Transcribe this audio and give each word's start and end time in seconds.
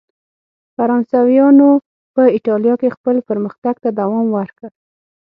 فرانسویانو 0.75 1.69
په 2.13 2.21
اېټالیا 2.35 2.75
کې 2.81 2.95
خپل 2.95 3.15
پرمختګ 3.29 3.75
ته 3.83 3.89
دوام 3.99 4.27
ورکړ. 4.37 4.69